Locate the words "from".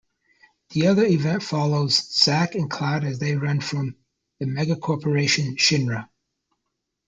3.61-3.97